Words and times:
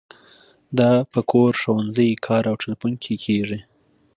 دا 0.79 0.91
په 1.11 1.19
کور، 1.31 1.51
ښوونځي، 1.61 2.09
کار 2.25 2.43
او 2.51 2.55
تیلیفون 2.61 2.93
کې 3.03 3.13
کیږي. 3.25 3.59